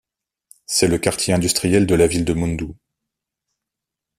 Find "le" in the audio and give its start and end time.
0.87-0.97